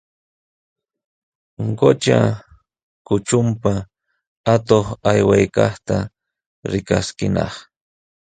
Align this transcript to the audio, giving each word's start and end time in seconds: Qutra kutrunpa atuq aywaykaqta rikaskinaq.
Qutra 1.79 2.19
kutrunpa 3.07 3.71
atuq 4.53 4.87
aywaykaqta 5.09 5.95
rikaskinaq. 6.71 7.53